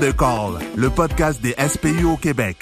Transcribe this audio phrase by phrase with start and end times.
[0.00, 2.56] Deux calls, le podcast des SPU au Québec.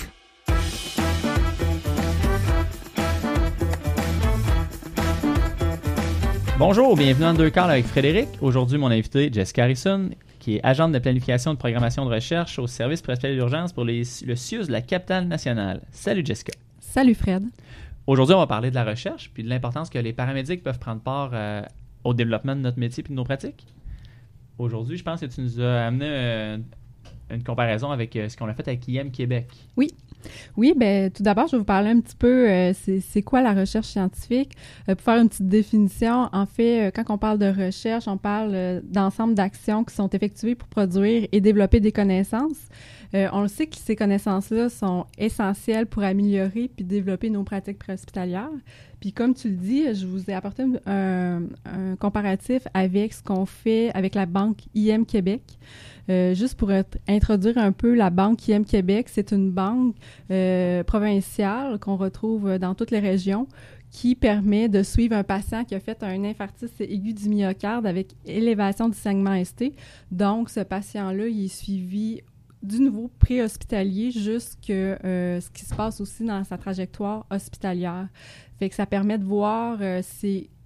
[6.58, 8.28] Bonjour, bienvenue en deux calls avec Frédéric.
[8.40, 12.66] Aujourd'hui, mon invité, Jessica Harrison, qui est agente de planification de programmation de recherche au
[12.66, 15.82] service principal d'urgence pour les, le CIUS de la capitale nationale.
[15.92, 16.52] Salut Jessica.
[16.80, 17.44] Salut Fred.
[18.06, 21.00] Aujourd'hui, on va parler de la recherche puis de l'importance que les paramédics peuvent prendre
[21.00, 21.62] part euh,
[22.04, 23.66] au développement de notre métier et de nos pratiques.
[24.58, 26.58] Aujourd'hui, je pense que tu nous as amené euh,
[27.30, 29.46] une comparaison avec euh, ce qu'on a fait avec IM Québec.
[29.76, 29.88] Oui.
[30.58, 33.54] Oui, ben tout d'abord, je vais vous parler un petit peu, euh, c'est quoi la
[33.54, 34.52] recherche scientifique.
[34.86, 38.82] Euh, pour faire une petite définition, en fait, quand on parle de recherche, on parle
[38.84, 42.68] d'ensemble d'actions qui sont effectuées pour produire et développer des connaissances.
[43.14, 47.78] Euh, on le sait que ces connaissances-là sont essentielles pour améliorer puis développer nos pratiques
[47.78, 48.50] préhospitalières.
[49.00, 51.42] Puis comme tu le dis, je vous ai apporté un,
[51.98, 55.42] comparatif avec ce qu'on fait avec la banque IM Québec.
[56.08, 56.70] Euh, juste pour
[57.08, 59.94] introduire un peu la Banque IM Québec, c'est une banque
[60.30, 63.46] euh, provinciale qu'on retrouve dans toutes les régions
[63.90, 68.14] qui permet de suivre un patient qui a fait un infarctus aigu du myocarde avec
[68.24, 69.72] élévation du saignement ST.
[70.10, 72.22] Donc, ce patient-là, il est suivi
[72.62, 78.08] du niveau préhospitalier jusque euh, ce qui se passe aussi dans sa trajectoire hospitalière.
[78.58, 80.02] Fait que ça permet de voir euh,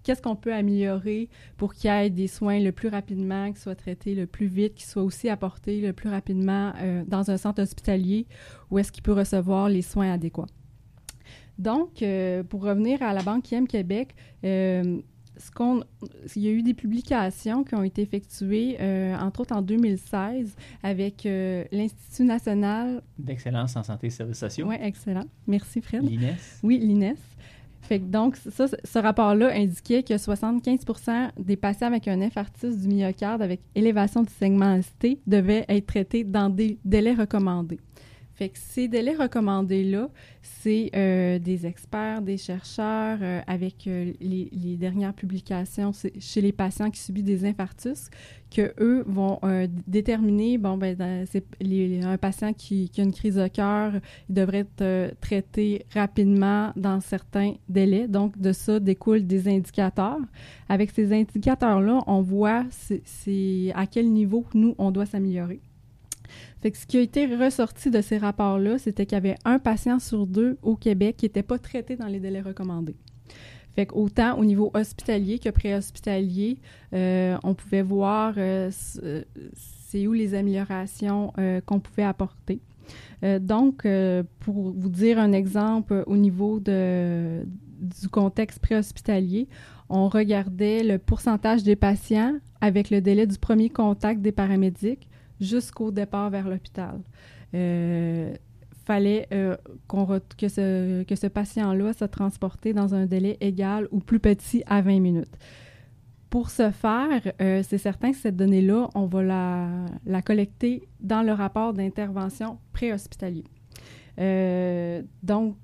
[0.02, 3.76] qu'est-ce qu'on peut améliorer pour qu'il y ait des soins le plus rapidement, qu'ils soient
[3.76, 7.62] traités le plus vite, qu'ils soient aussi apportés le plus rapidement euh, dans un centre
[7.62, 8.26] hospitalier
[8.70, 10.46] où est-ce qu'il peut recevoir les soins adéquats.
[11.58, 14.16] Donc, euh, pour revenir à la Banque IM Québec,
[15.36, 15.82] ce qu'on,
[16.36, 20.54] il y a eu des publications qui ont été effectuées, euh, entre autres en 2016,
[20.82, 23.02] avec euh, l'Institut national.
[23.18, 24.66] D'excellence en santé et services sociaux.
[24.68, 25.24] Oui, excellent.
[25.46, 26.02] Merci, Fred.
[26.02, 26.36] L'INES.
[26.62, 27.16] Oui, l'INES.
[27.82, 32.88] Fait que donc, ça, ce rapport-là indiquait que 75% des patients avec un infarctus du
[32.88, 37.78] myocarde avec élévation du segment ST devaient être traités dans des délais recommandés.
[38.34, 40.08] Fait que ces délais recommandés-là,
[40.42, 46.90] c'est euh, des experts, des chercheurs, euh, avec euh, les, dernières publications chez les patients
[46.90, 48.10] qui subissent des infarctus,
[48.50, 49.38] que eux vont
[49.86, 51.24] déterminer, bon, ben, dans-
[51.60, 53.92] les- un patient qui, a une crise de cœur,
[54.28, 58.08] il devrait être traité rapidement dans certains délais.
[58.08, 60.18] Donc, de ça découlent des indicateurs.
[60.68, 65.60] Avec ces indicateurs-là, on voit c'est à quel niveau nous, on doit s'améliorer.
[66.72, 70.26] Ce qui a été ressorti de ces rapports-là, c'était qu'il y avait un patient sur
[70.26, 72.96] deux au Québec qui n'était pas traité dans les délais recommandés.
[73.74, 76.58] Fait qu'autant au niveau hospitalier que préhospitalier,
[76.94, 78.70] euh, on pouvait voir euh,
[79.02, 79.24] euh,
[79.54, 82.60] c'est où les améliorations euh, qu'on pouvait apporter.
[83.40, 83.88] Donc,
[84.40, 89.48] pour vous dire un exemple au niveau du contexte préhospitalier,
[89.88, 95.08] on regardait le pourcentage des patients avec le délai du premier contact des paramédics
[95.40, 97.00] jusqu'au départ vers l'hôpital.
[97.54, 98.34] Euh,
[98.84, 99.56] fallait euh,
[99.86, 100.06] qu'on
[100.36, 104.82] que ce, que ce patient-là soit transporté dans un délai égal ou plus petit à
[104.82, 105.38] 20 minutes.
[106.30, 109.68] Pour ce faire, euh, c'est certain que cette donnée-là, on va la,
[110.04, 113.44] la collecter dans le rapport d'intervention préhospitalier.
[114.18, 115.56] Euh, donc,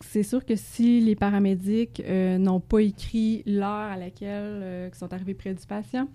[0.00, 5.12] c'est sûr que si les paramédics euh, n'ont pas écrit l'heure à laquelle ils sont
[5.12, 6.08] arrivés près du patient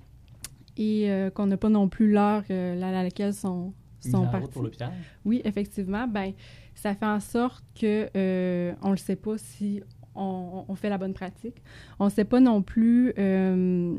[0.77, 4.49] et euh, qu'on n'a pas non plus l'heure à laquelle sont, sont partis.
[4.49, 4.91] pour l'hôpital?
[5.25, 6.33] Oui, effectivement, ben
[6.75, 9.81] ça fait en sorte que euh, on ne sait pas si
[10.16, 11.61] on, fait la bonne pratique.
[11.99, 13.95] On ne sait pas non plus euh,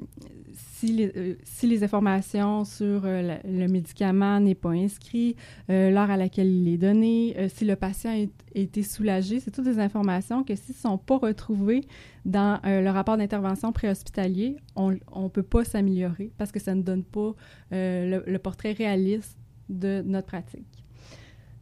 [0.53, 5.37] si, les, euh, si les informations sur euh, le médicament n'est pas inscrit,
[5.69, 9.41] l'heure à laquelle il est donné, si le patient a été soulagé.
[9.41, 11.83] C'est toutes des informations que s'ils ne sont pas retrouvées
[12.25, 17.05] dans le rapport d'intervention préhospitalier, on ne peut pas s'améliorer parce que ça ne donne
[17.05, 17.35] pas
[17.71, 20.67] le, portrait réaliste de notre pratique.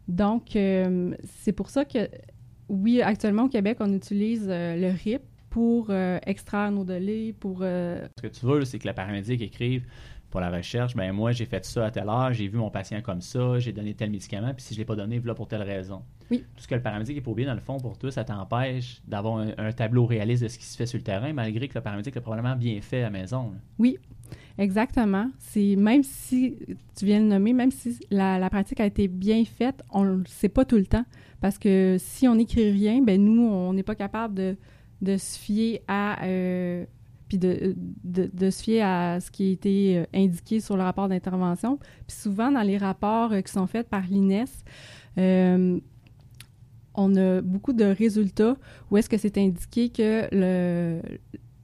[0.09, 2.09] Donc, c'est pour ça que,
[2.71, 7.59] oui, actuellement au Québec, on utilise euh, le RIP pour euh, extraire nos données, pour...
[7.63, 9.85] euh, Ce que tu veux, c'est que le paramédic écrive
[10.31, 13.01] pour la recherche, ben moi, j'ai fait ça à telle heure, j'ai vu mon patient
[13.03, 15.49] comme ça, j'ai donné tel médicament, puis si je ne l'ai pas donné, voilà pour
[15.49, 16.03] telle raison.
[16.31, 16.45] Oui.
[16.55, 19.03] Tout ce que le paramédic est pas oublié, dans le fond, pour toi, ça t'empêche
[19.09, 21.75] d'avoir un, un tableau réaliste de ce qui se fait sur le terrain, malgré que
[21.75, 23.51] le paramédic l'a probablement bien fait à la maison.
[23.51, 23.59] là.
[23.81, 23.99] Oui,
[24.61, 25.29] exactement.
[25.39, 26.57] C'est même si
[26.97, 30.25] tu viens le nommer, même si la, pratique a été bien faite, on ne le
[30.27, 31.05] sait pas tout le temps.
[31.41, 34.35] Parce que si on n'écrit rien, ben nous, on n'est pas capable
[35.01, 36.85] de, se fier à euh,
[37.29, 41.79] puis de, se fier à ce qui a été euh, indiqué sur le rapport d'intervention.
[42.07, 44.45] Puis souvent, dans les rapports euh, qui sont faits par l'INES,
[46.95, 48.57] on a beaucoup de résultats
[48.91, 51.01] où est-ce que c'est indiqué que le,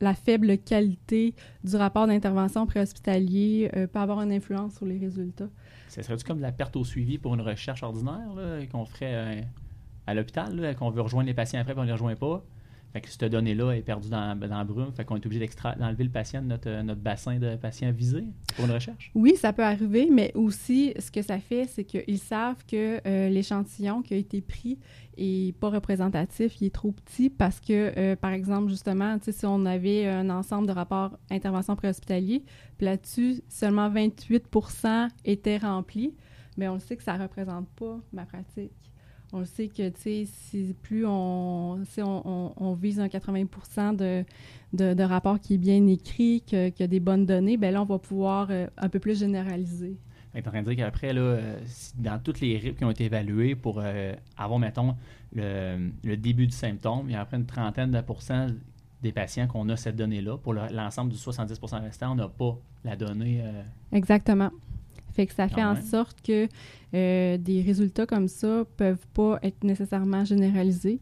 [0.00, 1.34] la faible qualité
[1.64, 5.48] du rapport d'intervention préhospitalier euh, peut avoir une influence sur les résultats.
[5.88, 8.28] Ça serait-tu comme de la perte au suivi pour une recherche ordinaire
[8.70, 9.40] qu'on ferait euh,
[10.06, 12.44] à l'hôpital, qu'on veut rejoindre les patients après et on ne les rejoint pas?
[12.96, 14.90] Fait que cette donnée-là est perdue dans, dans la brume.
[14.90, 15.46] Fait qu'on est obligé
[15.78, 19.10] d'enlever le patient de notre, notre, bassin de patients visés pour une recherche.
[19.14, 23.28] Oui, ça peut arriver, mais aussi, ce que ça fait, c'est qu'ils savent que euh,
[23.28, 24.78] l'échantillon qui a été pris
[25.18, 29.66] est pas représentatif, il est trop petit parce que, euh, par exemple, justement, si on
[29.66, 32.44] avait un ensemble de rapports intervention préhospitalier,
[32.78, 36.14] puis là-dessus, seulement 28% étaient remplis,
[36.56, 38.72] mais on sait que ça ne représente pas ma pratique.
[39.36, 44.24] On le sait que, tu sais, si plus on, on, on, vise un 80 de,
[44.72, 47.82] de, de, rapport qui est bien écrit, qu'il y a des bonnes données, bien là,
[47.82, 49.98] on va pouvoir euh, un peu plus généraliser.
[50.32, 51.58] Tu es en train de dire qu'après, là, euh,
[51.98, 54.96] dans toutes les RIP qui ont été évaluées pour euh, avoir, mettons,
[55.34, 58.46] le, le, début du symptôme, il y a après une trentaine de pourcents
[59.02, 60.38] des patients qu'on a cette donnée-là.
[60.38, 62.56] Pour l'ensemble du 70% restant, on n'a pas
[62.86, 63.44] la donnée.
[63.92, 64.50] Exactement.
[65.16, 66.46] Fait que ça fait en sorte que
[66.92, 71.00] euh, des résultats comme ça peuvent pas être nécessairement généralisés.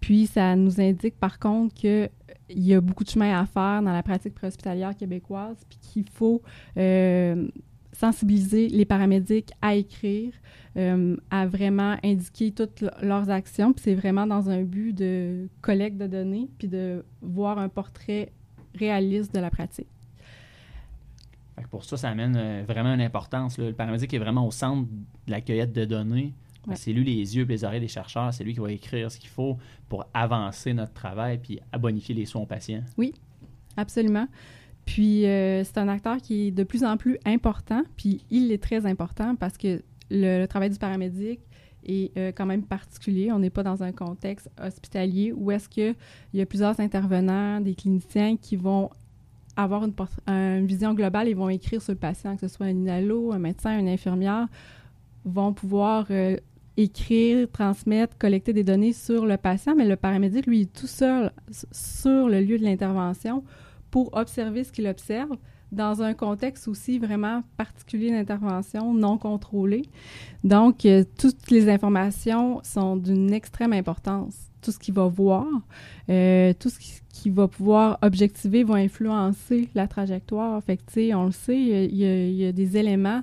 [0.00, 2.10] Puis ça nous indique par contre qu'il
[2.50, 6.42] y a beaucoup de chemin à faire dans la pratique préhospitalière québécoise, puis qu'il faut
[6.76, 7.48] euh,
[7.94, 10.34] sensibiliser les paramédics à écrire,
[10.76, 13.72] euh, à vraiment indiquer toutes leurs actions.
[13.72, 18.30] Puis c'est vraiment dans un but de collecte de données, puis de voir un portrait
[18.74, 19.88] réaliste de la pratique
[21.74, 23.58] pour ça, ça amène euh, vraiment une importance.
[23.58, 24.88] Le paramédic est vraiment au centre
[25.26, 26.32] de la cueillette de données.
[26.74, 28.32] C'est lui les yeux et les oreilles des chercheurs.
[28.32, 32.26] C'est lui qui va écrire ce qu'il faut pour avancer notre travail puis bonifier les
[32.26, 32.84] soins aux patients.
[32.96, 33.12] Oui,
[33.76, 34.28] absolument.
[34.86, 38.62] Puis euh, c'est un acteur qui est de plus en plus important, puis il est
[38.62, 39.82] très important parce que
[40.12, 41.40] le, travail du paramédic
[41.84, 43.32] est euh, quand même particulier.
[43.32, 45.96] On n'est pas dans un contexte hospitalier où est-ce qu'il
[46.34, 48.90] y a plusieurs intervenants, des cliniciens qui vont
[49.56, 53.32] avoir une, vision globale, ils vont écrire sur le patient, que ce soit un inhalo,
[53.32, 54.46] un médecin, une infirmière,
[55.24, 56.36] vont pouvoir euh,
[56.76, 61.32] écrire, transmettre, collecter des données sur le patient, mais le paramédic, lui, est tout seul
[61.50, 63.44] sur le lieu de l'intervention
[63.90, 65.36] pour observer ce qu'il observe
[65.74, 69.82] dans un contexte aussi vraiment particulier d'intervention, non contrôlée.
[70.42, 74.50] Donc, euh, toutes les informations sont d'une extrême importance.
[74.62, 75.46] Tout ce qu'il va voir,
[76.08, 80.62] euh, tout ce qui, qui va pouvoir objectiver va influencer la trajectoire.
[80.62, 83.22] Fait que, on le sait, il y, a, des éléments,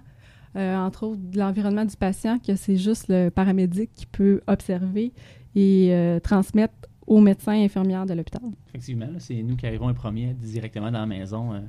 [0.55, 5.13] euh, entre autres de l'environnement du patient, que c'est juste le paramédic qui peut observer
[5.55, 6.73] et transmettre
[7.07, 8.41] aux médecins et infirmières de l'hôpital.
[8.69, 11.61] Effectivement, c'est nous qui arrivons les premiers directement dans la maison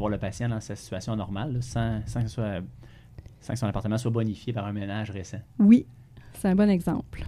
[0.00, 4.66] voir le patient dans sa situation normale, sans, sans, que son appartement soit bonifié par
[4.66, 5.40] un ménage récent.
[5.58, 5.86] Oui,
[6.34, 7.24] c'est un bon exemple.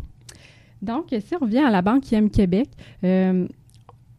[0.81, 2.69] Donc, si on revient à la Banque IM Québec,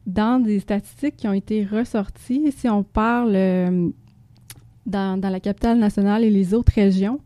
[0.05, 3.35] dans des statistiques qui ont été ressorties, si on parle
[4.85, 7.19] dans, la capitale nationale et les autres régions,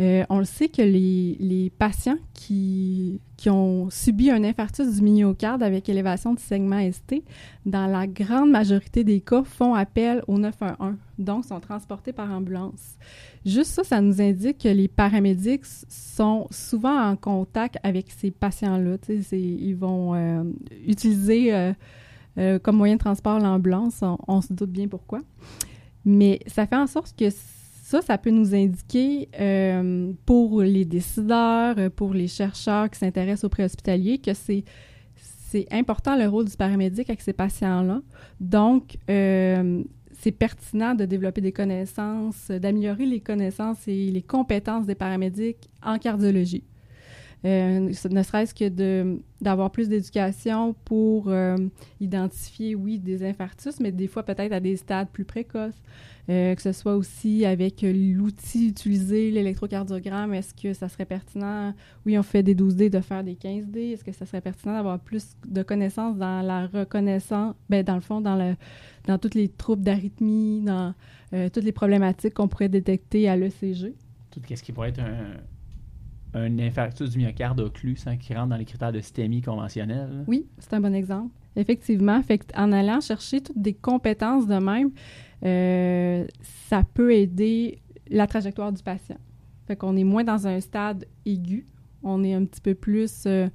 [0.00, 5.62] euh, on le sait que les, patients qui, qui, ont subi un infarctus du myocarde
[5.62, 7.22] avec élévation du segment ST,
[7.64, 12.96] dans la grande majorité des cas, font appel au 911, donc sont transportés par ambulance.
[13.46, 18.96] Juste ça, ça nous indique que les paramédics sont souvent en contact avec ces patients-là.
[19.30, 20.42] Ils vont euh,
[20.86, 21.72] utiliser
[22.38, 25.20] euh, comme moyen de transport l'ambulance, on, se doute bien pourquoi.
[26.04, 31.76] Mais ça fait en sorte que ça, ça peut nous indiquer euh, pour les décideurs,
[31.92, 34.64] pour les chercheurs qui s'intéressent aux préhospitaliers que c'est
[35.54, 38.00] c'est important le rôle du paramédic avec ces patients-là.
[38.40, 44.96] Donc, euh, c'est pertinent de développer des connaissances, d'améliorer les connaissances et les compétences des
[44.96, 46.64] paramédics en cardiologie.
[47.44, 51.56] Euh, ne serait-ce que d'avoir plus d'éducation pour euh,
[52.00, 55.82] identifier, oui, des infarctus, mais des fois peut-être à des stades plus précoces.
[56.30, 61.74] Euh, que ce soit aussi avec l'outil utilisé, l'électrocardiogramme, est-ce que ça serait pertinent,
[62.06, 64.98] oui, on fait des 12D, de faire des 15D, est-ce que ça serait pertinent d'avoir
[64.98, 68.56] plus de connaissances dans la reconnaissance, ben, dans le fond, dans,
[69.06, 70.94] dans toutes les troubles d'arythmie, dans
[71.52, 73.94] toutes les problématiques qu'on pourrait détecter à l'ECG?
[74.30, 75.34] Tout ce qui pourrait être un,
[76.34, 80.24] un infarctus du myocarde occlus qui rentre dans les critères de systémie conventionnelle.
[80.26, 81.30] Oui, c'est un bon exemple.
[81.56, 82.20] Effectivement,
[82.56, 84.90] en allant chercher toutes des compétences de même,
[85.44, 86.26] euh,
[86.68, 89.18] ça peut aider la trajectoire du patient.
[89.66, 91.66] Fait qu'on est moins dans un stade aigu,
[92.02, 93.48] on est un petit peu plus euh,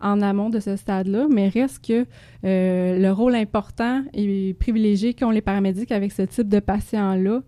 [0.00, 2.06] en amont de ce stade-là, mais reste que
[2.44, 7.42] euh, le rôle important et privilégié qu'ont les paramédics avec ce type de patient-là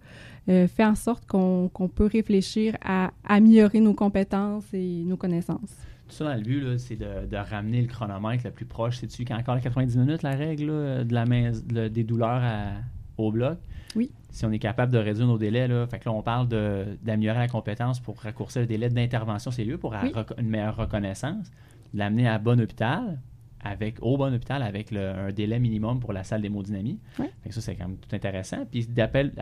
[0.48, 5.76] euh, fait en sorte qu'on peut réfléchir à améliorer nos compétences et nos connaissances.
[6.08, 8.98] tout ça dans le but, c'est de, de ramener le chronomètre le plus proche.
[8.98, 12.72] C'est-tu encore 90 minutes la règle là, de la main, de- des douleurs à-
[13.16, 13.58] au bloc?
[13.94, 14.10] Oui.
[14.30, 16.96] Si on est capable de réduire nos délais, là, fait que là, on parle de-
[17.02, 20.10] d'améliorer la compétence pour raccourcir le délai d'intervention cellulaire pour Oui.
[20.10, 21.50] reco- une meilleure reconnaissance,
[21.94, 23.20] de l'amener à bon hôpital,
[23.64, 26.98] avec, au bon hôpital avec le- un délai minimum pour la salle d'hémodynamie.
[27.18, 27.26] Oui.
[27.50, 28.64] Ça, c'est quand même tout intéressant.
[28.70, 29.32] Puis d'appel,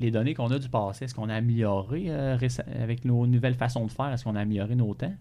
[0.00, 2.36] les données qu'on a du passé, est-ce qu'on a amélioré euh,
[2.82, 4.10] avec nos nouvelles façons de faire?
[4.12, 5.12] Est-ce qu'on a amélioré nos temps?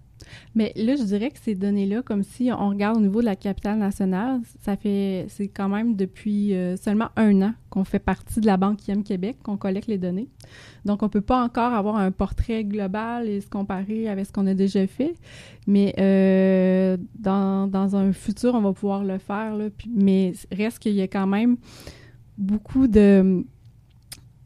[0.56, 3.36] Mais là, je dirais que ces données-là, comme si on regarde au niveau de la
[3.36, 8.40] capitale nationale, ça fait, c'est quand même depuis euh, seulement un an qu'on fait partie
[8.40, 10.28] de la Banque IM Québec, qu'on collecte les données.
[10.86, 14.48] Donc, on peut pas encore avoir un portrait global et se comparer avec ce qu'on
[14.48, 15.14] a déjà fait.
[15.68, 19.56] Mais euh, dans, dans un futur, on va pouvoir le faire.
[19.94, 21.58] Mais reste qu'il y a quand même
[22.38, 23.46] beaucoup de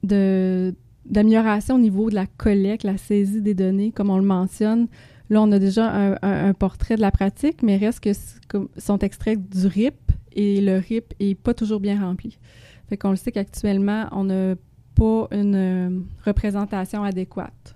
[0.03, 0.73] de
[1.05, 4.87] d'amélioration au niveau de la collecte, la saisie des données, comme on le mentionne.
[5.29, 8.11] Là, on a déjà un, un- portrait de la pratique, mais reste que
[8.77, 9.95] sont extraits du RIP
[10.33, 12.37] et le RIP est pas toujours bien rempli.
[12.87, 14.55] Fait qu'on le sait qu'actuellement, on n'a
[14.95, 17.75] pas une euh, représentation adéquate.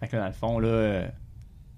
[0.00, 1.08] Fait que là, dans le fond, là, euh,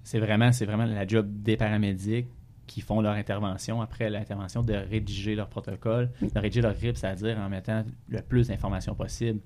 [0.03, 2.27] c'est vraiment, c'est vraiment la job des paramédics
[2.67, 7.39] qui font leur intervention après l'intervention de rédiger leur protocole, de rédiger leur RIP, c'est-à-dire
[7.39, 9.41] en mettant le plus d'informations possible,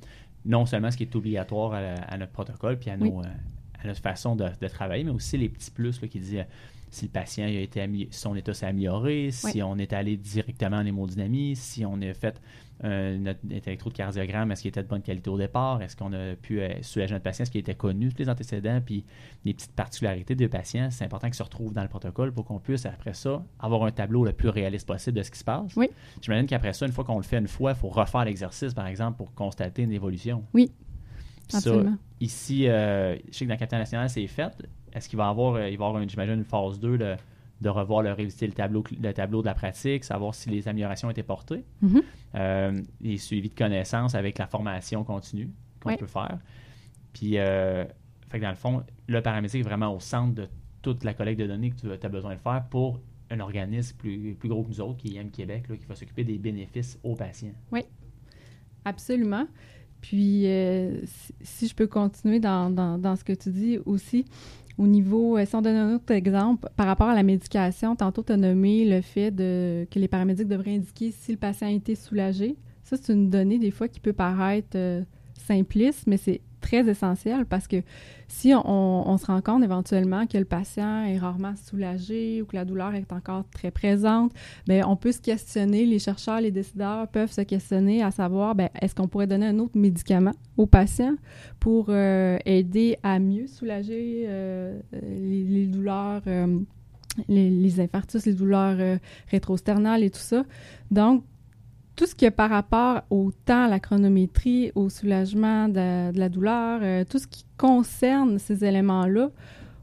[0.44, 3.24] non seulement ce qui est obligatoire à, notre protocole puis à, nos, Oui.
[3.26, 6.36] euh, à notre façon de, de travailler, mais aussi les petits plus là, qui disent
[6.36, 6.44] euh,
[6.90, 10.84] si le patient a été son état s'est amélioré, si on est allé directement en
[10.86, 12.40] hémodynamie, si on a fait
[12.82, 16.34] euh, notre, notre électrocardiogramme, est-ce qu'il était de bonne qualité au départ, est-ce qu'on a
[16.34, 19.04] pu euh, soulager notre patient, est-ce qu'il était connu, tous les antécédents, puis
[19.44, 22.58] les petites particularités des patients, c'est important qu'ils se retrouvent dans le protocole pour qu'on
[22.58, 25.76] puisse, après ça, avoir un tableau le plus réaliste possible de ce qui se passe.
[25.76, 25.90] Oui.
[26.22, 28.86] J'imagine qu'après ça, une fois qu'on le fait une fois, il faut refaire l'exercice, par
[28.86, 30.42] exemple, pour constater une évolution.
[30.54, 30.72] Oui,
[31.48, 31.98] Ça, Absolument.
[32.20, 34.52] ici, euh, je sais que dans le Capitaine National, c'est fait.
[34.94, 37.16] Est-ce qu'il va y avoir, euh, il va avoir, une- j'imagine, une phase 2 de,
[37.60, 41.10] de revoir, le, révisiter le tableau, le tableau de la pratique, savoir si les améliorations
[41.10, 41.64] été portées?
[41.82, 42.02] Mhm.
[42.36, 46.38] Euh, les suivis de connaissances avec la formation continue qu'on peut faire.
[47.12, 47.84] Puis, euh,
[48.28, 50.48] fait que dans le fond, le paramédic est vraiment au centre de
[50.82, 54.34] toute la collecte de données que tu as besoin de faire pour un organisme plus,
[54.34, 56.98] plus gros que nous autres, qui est IM Québec, là, qui va s'occuper des bénéfices
[57.04, 57.52] aux patients.
[58.84, 59.46] Absolument.
[60.00, 64.24] Puis, euh, si, si je peux continuer dans, dans, dans ce que tu dis aussi,
[64.80, 68.22] au niveau, euh, si on donne un autre exemple, par rapport à la médication, tantôt
[68.22, 71.94] tu as nommé le fait que les paramédics devraient indiquer si le patient a été
[71.94, 72.56] soulagé.
[72.82, 75.02] Ça, c'est une donnée des fois qui peut paraître euh,
[75.34, 77.82] simpliste, mais c'est très essentiel parce que
[78.28, 82.64] si on, se rend compte éventuellement que le patient est rarement soulagé ou que la
[82.64, 84.32] douleur est encore très présente,
[84.66, 88.68] Bien, on peut se questionner, les chercheurs, les décideurs peuvent se questionner à savoir, bien,
[88.80, 91.16] est-ce qu'on pourrait donner un autre médicament au patient
[91.58, 96.58] pour euh, aider à mieux soulager euh, les, les douleurs, euh,
[97.28, 98.98] les, les infarctus, les douleurs euh,
[99.30, 100.44] rétrosternales et tout ça.
[100.90, 101.24] Donc,
[102.00, 106.80] tout ce qui est par rapport au temps, la chronométrie, au soulagement de, la douleur,
[106.82, 109.28] euh, tout ce qui concerne ces éléments-là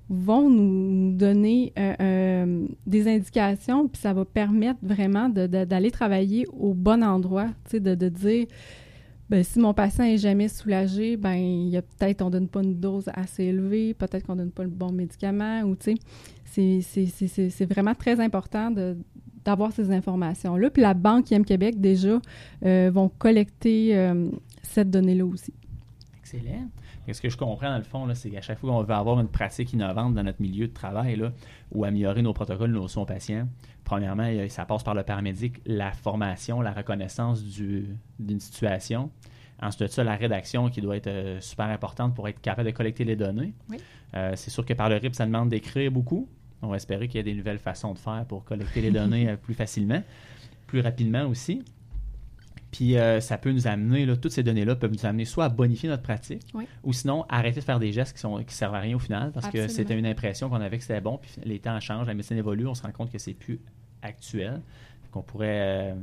[0.09, 6.73] vont nous donner euh, euh, des indications, puis ça va permettre vraiment d'aller travailler au
[6.73, 8.47] bon endroit, de, de dire,
[9.29, 12.63] ben, si mon patient est jamais soulagé, ben il y a peut-être on donne pas
[12.63, 15.95] une dose assez élevée, peut-être qu'on donne pas le bon médicament, ou tu
[16.45, 18.97] sais, c'est vraiment très important de
[19.47, 20.69] d'avoir ces informations-là.
[20.69, 22.19] Puis la Banque IM Québec, déjà,
[22.65, 24.29] euh, vont collecter euh,
[24.61, 25.53] cette donnée-là aussi.
[26.19, 26.67] Excellent.
[27.07, 29.17] Et ce que je comprends dans le fond, c'est qu'à chaque fois qu'on veut avoir
[29.21, 31.31] une pratique innovante dans notre milieu de travail là,
[31.71, 33.47] ou améliorer nos protocoles, nos soins aux patients,
[33.85, 37.87] premièrement, a- ça passe par le paramédic, la formation, la reconnaissance du-
[38.19, 39.09] d'une situation.
[39.61, 42.75] Ensuite de ça, la rédaction qui doit être euh, super importante pour être capable de
[42.75, 43.53] collecter les données.
[43.69, 43.77] Oui.
[44.13, 46.27] Euh, c'est sûr que par le RIP, ça demande d'écrire beaucoup.
[46.61, 49.29] On va espérer qu'il y ait des nouvelles façons de faire pour collecter les données
[49.29, 50.01] euh, plus facilement,
[50.65, 51.63] plus rapidement aussi.
[52.71, 55.49] Puis euh, ça peut nous amener, là, toutes ces données-là peuvent nous amener soit à
[55.49, 56.67] bonifier notre pratique, Oui.
[56.83, 59.47] ou sinon arrêter de faire des gestes qui qui servent à rien au final, parce
[59.49, 62.37] que c'était une impression qu'on avait que c'était bon, puis les temps changent, la médecine
[62.37, 63.59] évolue, on se rend compte que c'est plus
[64.01, 64.61] actuel,
[65.11, 65.95] qu'on pourrait euh,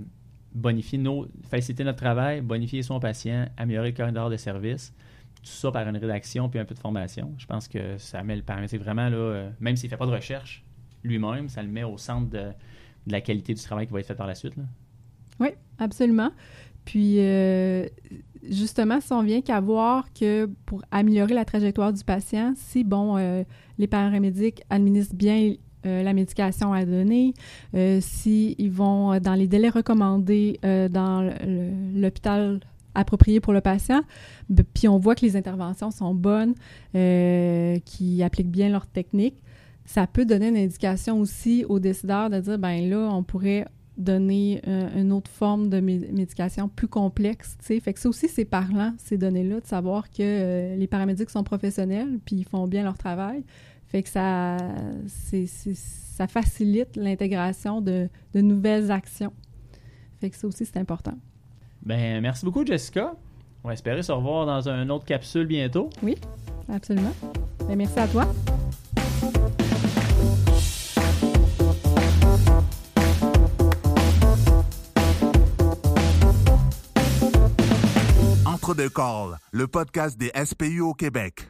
[0.55, 4.95] bonifier nos, faciliter notre travail, bonifier son patient, améliorer le corridor de service,
[5.45, 7.35] tout ça par une rédaction puis un peu de formation.
[7.39, 10.13] Je pense que ça met le paramétrique vraiment là, euh, même s'il fait pas de
[10.13, 10.65] recherche
[11.03, 12.51] lui-même, ça le met au centre de,
[13.07, 14.55] de la qualité du travail qui va être fait par la suite.
[15.39, 15.49] Oui,
[15.79, 16.31] absolument.
[16.85, 17.87] Puis, euh,
[18.49, 23.17] justement, si on vient qu'à voir que pour améliorer la trajectoire du patient, si, bon,
[23.17, 23.43] euh,
[23.79, 25.55] les paramédics administrent bien
[25.87, 27.35] la médication à donner,
[27.75, 31.31] euh, si ils vont dans les délais recommandés dans
[31.95, 32.61] l'hôpital
[32.95, 34.03] approprié pour le patient,
[34.75, 36.55] puis on voit que les interventions sont bonnes,
[36.95, 39.37] euh, qu'ils appliquent bien leur technique,
[39.85, 44.61] ça peut donner une indication aussi aux décideurs de dire, ben là, on pourrait donner
[44.67, 47.79] euh, une autre forme de médication plus complexe, tu.
[47.81, 51.45] Fait que ça aussi, c'est parlant, ces données-là, de savoir que euh, les paramédics sont
[51.45, 53.45] professionnels, puis ils font bien leur travail.
[53.87, 54.57] Fait que ça,
[55.37, 59.33] ça facilite l'intégration de, de, nouvelles actions.
[60.21, 61.17] Fait que ça aussi, c'est important.
[61.85, 63.15] Ben, merci beaucoup, Jessica.
[63.63, 65.91] On va espérer se revoir dans une autre capsule bientôt.
[66.03, 66.17] Oui,
[66.73, 67.13] absolument.
[67.69, 68.27] Ben, merci à toi.
[78.47, 81.43] Entre deux calls, le podcast des SPU au Québec.